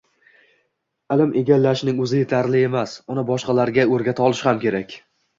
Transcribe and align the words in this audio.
Ilm 1.15 1.33
egallashning 1.41 1.99
o‘zi 2.05 2.21
yetarli 2.21 2.61
emas, 2.69 2.95
uni 3.15 3.25
boshqalarga 3.27 3.85
o‘rgata 3.99 4.25
olish 4.29 4.43
ham 4.49 4.63
kerak. 4.65 4.97